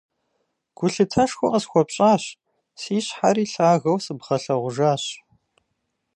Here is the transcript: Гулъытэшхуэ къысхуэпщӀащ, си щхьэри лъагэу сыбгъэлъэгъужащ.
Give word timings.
Гулъытэшхуэ 0.77 1.47
къысхуэпщӀащ, 1.51 2.23
си 2.81 2.95
щхьэри 3.05 3.45
лъагэу 3.51 3.97
сыбгъэлъэгъужащ. 4.03 5.03